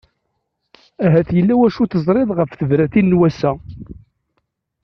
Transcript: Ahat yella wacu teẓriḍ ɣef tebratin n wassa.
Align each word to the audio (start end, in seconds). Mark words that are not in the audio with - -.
Ahat 1.05 1.29
yella 1.33 1.53
wacu 1.59 1.83
teẓriḍ 1.91 2.29
ɣef 2.37 2.51
tebratin 2.53 3.11
n 3.15 3.17
wassa. 3.19 3.51